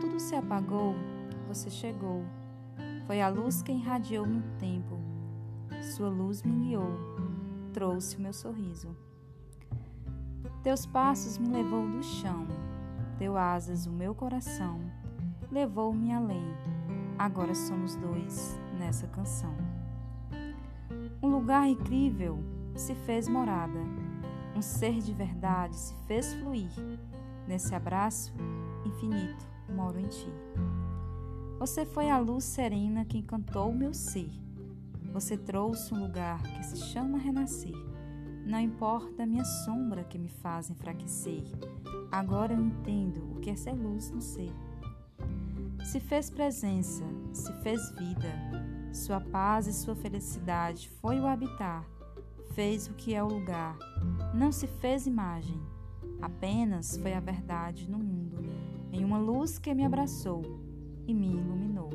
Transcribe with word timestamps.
tudo 0.00 0.18
se 0.18 0.34
apagou, 0.34 0.94
você 1.46 1.68
chegou. 1.68 2.24
Foi 3.06 3.20
a 3.20 3.28
luz 3.28 3.62
que 3.62 3.72
irradiou 3.72 4.26
no 4.26 4.42
tempo. 4.58 4.98
Sua 5.82 6.08
luz 6.08 6.42
me 6.42 6.68
guiou, 6.68 6.90
trouxe 7.72 8.16
o 8.16 8.20
meu 8.20 8.32
sorriso. 8.32 8.96
Teus 10.62 10.86
passos 10.86 11.38
me 11.38 11.48
levou 11.48 11.86
do 11.86 12.02
chão, 12.02 12.46
deu 13.18 13.36
asas 13.36 13.86
o 13.86 13.92
meu 13.92 14.14
coração, 14.14 14.80
levou-me 15.50 16.12
além. 16.12 16.44
Agora 17.18 17.54
somos 17.54 17.94
dois 17.96 18.58
nessa 18.78 19.06
canção. 19.06 19.54
Um 21.22 21.28
lugar 21.28 21.68
incrível 21.68 22.38
se 22.74 22.94
fez 22.94 23.28
morada, 23.28 23.78
um 24.56 24.62
ser 24.62 25.00
de 25.00 25.12
verdade 25.12 25.76
se 25.76 25.94
fez 26.06 26.34
fluir. 26.34 26.70
Nesse 27.46 27.74
abraço 27.74 28.34
infinito 28.84 29.55
moro 29.72 29.98
em 29.98 30.08
ti. 30.08 30.32
Você 31.58 31.86
foi 31.86 32.10
a 32.10 32.18
luz 32.18 32.44
serena 32.44 33.04
que 33.04 33.18
encantou 33.18 33.72
meu 33.72 33.94
ser. 33.94 34.30
Você 35.12 35.36
trouxe 35.36 35.94
um 35.94 36.00
lugar 36.00 36.42
que 36.42 36.66
se 36.66 36.76
chama 36.76 37.18
renascer. 37.18 37.74
Não 38.44 38.60
importa 38.60 39.22
a 39.22 39.26
minha 39.26 39.44
sombra 39.44 40.04
que 40.04 40.18
me 40.18 40.28
faz 40.28 40.70
enfraquecer. 40.70 41.42
Agora 42.12 42.52
eu 42.52 42.60
entendo 42.60 43.32
o 43.32 43.40
que 43.40 43.50
é 43.50 43.56
ser 43.56 43.72
luz 43.72 44.10
no 44.10 44.20
ser. 44.20 44.52
Se 45.84 45.98
fez 46.00 46.28
presença, 46.28 47.04
se 47.32 47.52
fez 47.62 47.90
vida. 47.92 48.32
Sua 48.92 49.20
paz 49.20 49.66
e 49.66 49.72
sua 49.72 49.96
felicidade 49.96 50.88
foi 51.00 51.18
o 51.18 51.26
habitar. 51.26 51.84
Fez 52.54 52.86
o 52.86 52.94
que 52.94 53.14
é 53.14 53.22
o 53.22 53.28
lugar. 53.28 53.76
Não 54.34 54.52
se 54.52 54.66
fez 54.66 55.06
imagem. 55.06 55.60
Apenas 56.20 56.96
foi 56.96 57.14
a 57.14 57.20
verdade 57.20 57.90
no 57.90 57.98
mundo, 57.98 58.42
em 58.96 59.04
uma 59.04 59.18
luz 59.18 59.58
que 59.58 59.74
me 59.74 59.84
abraçou 59.84 60.42
e 61.06 61.12
me 61.12 61.26
iluminou. 61.26 61.90